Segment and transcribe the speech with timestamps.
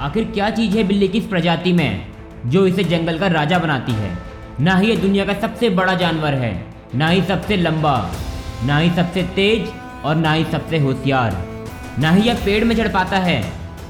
[0.00, 2.06] आखिर क्या चीज़ है बिल्ली की इस प्रजाति में,
[2.46, 4.10] जो इसे जंगल का राजा बनाती है?
[4.60, 8.10] ना ही ये दुनिया का सबसे बड़ा जानवर है, ना ही सबसे लंबा,
[8.64, 9.68] ना ही सबसे तेज
[10.04, 11.36] और ना ही सबसे होशियार।
[11.98, 13.42] ना ही यह पेड़ में चढ़ पाता है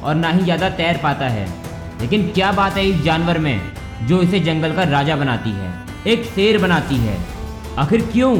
[0.02, 1.46] और ना ही ज़्यादा तैर पाता है।
[2.00, 3.60] लेकिन क्या बात है इस जानवर में,
[4.02, 5.72] जो इसे जंगल का राजा बनाती है,
[6.06, 7.18] एक शेर बनाती है?
[7.78, 8.36] आखिर क्यों?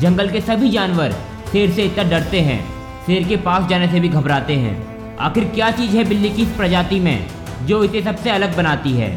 [0.00, 1.12] जंगल के सभी जानवर
[1.52, 2.60] शेर से इतना डरते हैं,
[3.06, 6.48] शेर के पास जाने से भी घबराते हैं। आखिर क्या चीज़ है बिल्ली की इस
[6.48, 7.26] प्रजाति में,
[7.62, 9.16] जो इसे सबसे अलग बनाती है?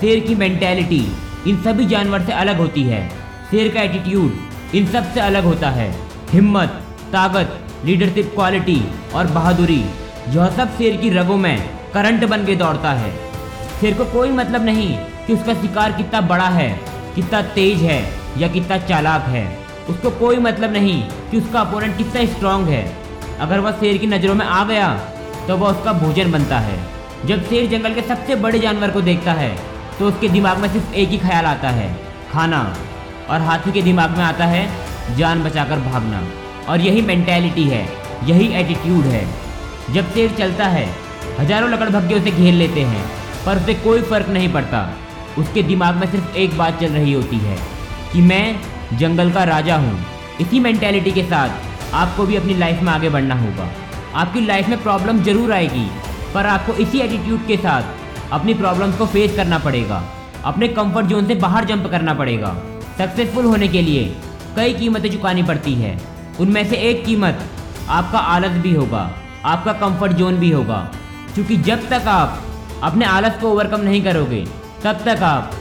[0.00, 1.00] शेर की मेंटेलिटी
[1.46, 3.08] इन सभी जानवर से अलग होती है।
[3.50, 5.90] शेर का एटीट्यूड इन सबसे अलग होता है।
[6.30, 6.68] हिम्मत,
[7.12, 8.80] ताकत लीडरशिप क्वालिटी
[9.14, 9.84] और बहादुरी,
[10.28, 13.12] यह सब शेर की रगों में करंट बन के दौड़ता है।
[13.80, 16.70] शेर को कोई मतलब नहीं कि उसका शिकार कितना बड़ा है,
[17.14, 18.02] कितना तेज है
[18.38, 22.96] या कितना चालाक है। उसको कोई मतलब नहीं कि उसका अपोनेंट कितना स्ट्रांग है।
[23.40, 25.00] अगर वह शेर की नज़रों में आ गया
[25.50, 26.76] तो वह उसका भोजन बनता है।
[27.26, 29.48] जब शेर जंगल के सबसे बड़े जानवर को देखता है
[29.98, 31.88] तो उसके दिमाग में सिर्फ़ एक ही ख्याल आता है,
[32.32, 32.60] खाना।
[33.30, 34.62] और हाथी के दिमाग में आता है,
[35.16, 36.22] जान बचाकर भागना।
[36.68, 37.82] और यही मेंटेलिटी है,
[38.24, 39.24] यही एटीट्यूड है।
[39.92, 40.86] जब शेर चलता है,
[41.40, 43.04] हज़ारों लकड़भग्गे उसे घेर लेते हैं,
[43.46, 44.88] पर उसे कोई फ़र्क नहीं पड़ता।
[45.38, 47.58] उसके दिमाग में सिर्फ़ एक बात चल रही होती है,
[48.12, 49.98] कि मैं जंगल का राजा हूँ।
[50.40, 53.70] इसी मेंटेलिटी के साथ आपको भी अपनी लाइफ में आगे बढ़ना होगा।
[54.14, 55.86] आपकी लाइफ में प्रॉब्लम ज़रूर आएगी,
[56.34, 60.02] पर आपको इसी एटीट्यूड के साथ अपनी प्रॉब्लम्स को फेस करना पड़ेगा।
[60.44, 62.54] अपने कंफर्ट जोन से बाहर जंप करना पड़ेगा।
[62.98, 64.04] सक्सेसफुल होने के लिए
[64.56, 65.98] कई कीमतें चुकानी पड़ती है।
[66.40, 67.38] उनमें से एक कीमत
[67.88, 69.10] आपका आलस भी होगा,
[69.44, 70.78] आपका कंफर्ट जोन भी होगा।
[71.34, 72.42] क्योंकि जब तक आप
[72.82, 74.44] अपने आलस को ओवरकम नहीं करोगे,
[74.84, 75.52] तब तक आप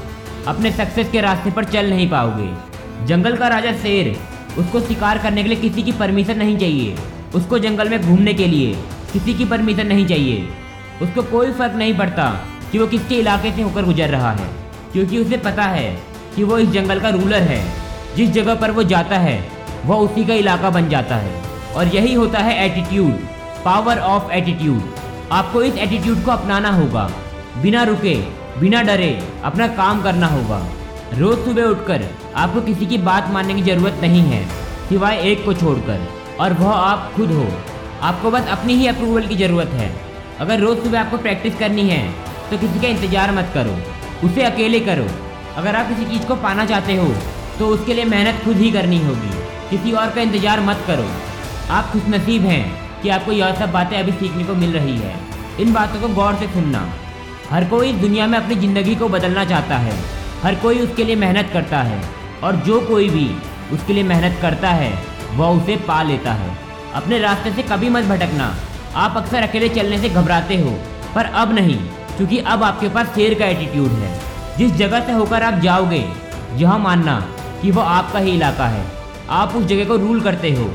[0.47, 2.49] अपने सक्सेस के रास्ते पर चल नहीं पाओगे।
[3.05, 4.15] जंगल का राजा शेर,
[4.57, 6.95] उसको शिकार करने के लिए किसी की परमिशन नहीं चाहिए।
[7.35, 8.73] उसको जंगल में घूमने के लिए।
[9.13, 10.47] किसी की परमिशन नहीं चाहिए।
[11.01, 12.25] उसको कोई फ़र्क नहीं पड़ता
[12.71, 14.47] कि वो किसके इलाके से होकर गुजर रहा है,
[14.93, 15.91] क्योंकि उसे पता है
[16.35, 17.63] कि वो इस जंगल का रूलर है।
[18.15, 19.39] जिस जगह पर वो जाता है,
[19.85, 21.41] वह उसी का इलाका बन जाता है।
[21.75, 23.11] और यही होता है एटीट्यूड
[23.65, 24.83] पावर ऑफ़ एटीट्यूड
[25.31, 27.09] आपको इस एटीट्यूड को अपनाना होगा।
[27.61, 28.15] बिना रुके,
[28.59, 29.11] बिना डरे
[29.43, 30.61] अपना काम करना होगा।
[31.13, 34.45] रोज सुबह उठकर आपको किसी की बात मानने की ज़रूरत नहीं है,
[34.89, 36.07] सिवाय एक को छोड़कर।
[36.39, 37.47] और वह आप खुद हो।
[38.01, 39.89] आपको बस अपनी ही अप्रूवल की ज़रूरत है।
[40.39, 42.03] अगर रोज़ सुबह आपको प्रैक्टिस करनी है
[42.49, 43.77] तो किसी का इंतज़ार मत करो।
[44.27, 45.07] उसे अकेले करो।
[45.57, 47.07] अगर आप किसी चीज़ को पाना चाहते हो
[47.59, 49.31] तो उसके लिए मेहनत खुद ही करनी होगी।
[49.69, 51.07] किसी और का इंतज़ार मत करो।
[51.71, 52.63] आप खुशनसीब हैं
[53.01, 55.13] कि आपको यह सब बातें अभी सीखने को मिल रही है।
[55.59, 56.87] इन बातों को गौर से सुनना।
[57.49, 59.93] हर कोई दुनिया में अपनी ज़िंदगी को बदलना चाहता है।
[60.43, 62.01] हर कोई उसके लिए मेहनत करता है।
[62.43, 63.29] और जो कोई भी
[63.73, 64.91] उसके लिए मेहनत करता है
[65.31, 66.57] वह उसे पा लेता है।
[66.95, 68.53] अपने रास्ते से कभी मत भटकना।
[68.97, 70.71] आप अक्सर अकेले चलने से घबराते हो,
[71.15, 71.77] पर अब नहीं,
[72.17, 74.13] क्योंकि अब आपके पास शेर का एटीट्यूड है।
[74.57, 76.03] जिस जगह से होकर आप जाओगे,
[76.55, 77.19] यह मानना
[77.61, 78.83] कि वह आपका ही इलाका है।
[79.31, 80.69] आप उस जगह को रूल करते हो।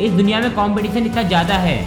[0.00, 1.78] इस दुनिया में कंपटीशन इतना ज़्यादा है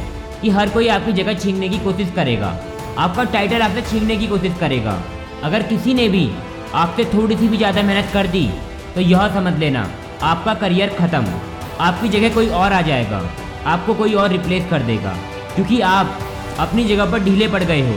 [0.42, 2.58] कि हर कोई आपकी जगह छीनने की कोशिश करेगा।
[3.00, 5.02] आपका टाइटल आपसे छीनने की कोशिश करेगा।
[5.44, 6.30] अगर किसी ने भी
[6.76, 8.50] आपसे थोड़ी सी भी ज़्यादा मेहनत कर दी
[8.96, 9.88] तो यह समझ लेना,
[10.24, 11.40] आपका करियर ख़त्म।
[11.82, 13.22] आपकी जगह कोई और आ जाएगा,
[13.66, 15.16] आपको कोई और रिप्लेस कर देगा,
[15.56, 16.20] क्योंकि आप
[16.60, 17.96] अपनी जगह पर ढीले पड़ गए हो।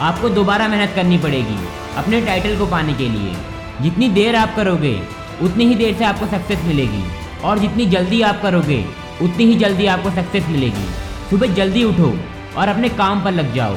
[0.00, 1.58] आपको दोबारा मेहनत करनी पड़ेगी,
[1.96, 3.34] अपने टाइटल को पाने के लिए।
[3.80, 5.00] जितनी देर आप करोगे,
[5.42, 7.04] उतनी ही देर से आपको सक्सेस मिलेगी,
[7.44, 8.84] और जितनी जल्दी आप करोगे,
[9.22, 10.86] उतनी ही जल्दी आपको सक्सेस मिलेगी।
[11.30, 12.12] सुबह जल्दी उठो
[12.56, 13.76] और अपने काम पर लग जाओ।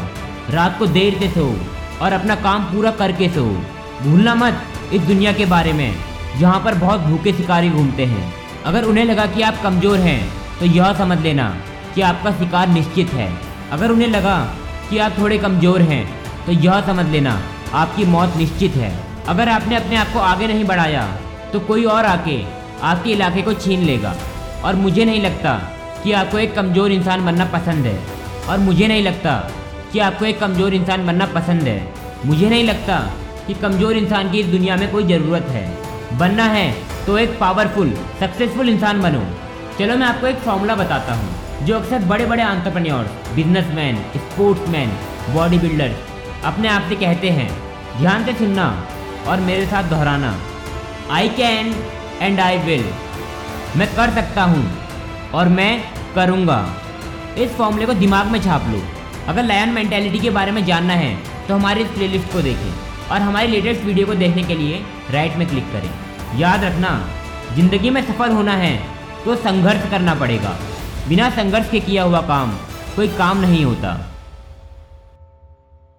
[0.49, 1.55] रात को देर से सो
[2.01, 3.43] और अपना काम पूरा करके सो।
[4.01, 4.61] भूलना मत
[4.93, 5.95] इस दुनिया के बारे में,
[6.39, 8.33] जहाँ पर बहुत भूखे शिकारी घूमते हैं।
[8.65, 10.19] अगर उन्हें लगा कि आप कमज़ोर हैं
[10.59, 11.47] तो यह समझ लेना
[11.95, 13.27] कि आपका शिकार निश्चित है।
[13.71, 14.37] अगर उन्हें लगा
[14.89, 16.05] कि आप थोड़े कमज़ोर हैं
[16.45, 17.39] तो यह समझ लेना
[17.73, 18.91] आपकी मौत निश्चित है।
[19.27, 21.03] अगर आपने अपने आप को आगे नहीं बढ़ाया
[21.53, 22.41] तो कोई और आके
[22.83, 24.15] आपके इलाके को छीन लेगा।
[24.63, 25.53] और मुझे नहीं लगता
[26.03, 27.99] कि आपको एक कमज़ोर इंसान बनना पसंद है।
[28.49, 29.37] और मुझे नहीं लगता
[29.91, 31.79] कि आपको एक कमज़ोर इंसान बनना पसंद है।
[32.25, 32.97] मुझे नहीं लगता
[33.47, 35.65] कि कमज़ोर इंसान की इस दुनिया में कोई ज़रूरत है।
[36.17, 36.67] बनना है
[37.05, 39.21] तो एक पावरफुल सक्सेसफुल इंसान बनो।
[39.79, 44.89] चलो मैं आपको एक फॉर्मूला बताता हूँ, जो अक्सर बड़े बड़े entrepreneurs businessman sportsman
[45.33, 45.95] body builder
[46.45, 47.49] अपने आप से कहते हैं।
[47.97, 48.65] ध्यान से सुनना
[49.27, 50.33] और मेरे साथ दोहराना।
[51.11, 51.73] I can
[52.21, 52.85] and I will
[53.77, 54.63] मैं कर सकता हूँ
[55.33, 55.71] और मैं
[56.15, 56.59] करूँगा।
[57.37, 58.81] इस फॉर्मूले को दिमाग में छाप लो।
[59.27, 61.15] अगर लायन मेंटेलिटी के बारे में जानना है
[61.47, 62.71] तो हमारे इस प्लेलिस्ट को देखें
[63.11, 64.81] और हमारी लेटेस्ट वीडियो को देखने के लिए
[65.11, 65.89] राइट में क्लिक करें।
[66.33, 66.91] याद रखना,
[67.55, 68.75] ज़िंदगी में सफल होना है
[69.25, 70.55] तो संघर्ष करना पड़ेगा।
[71.09, 72.51] बिना संघर्ष के किया हुआ काम
[72.95, 73.93] कोई काम नहीं होता।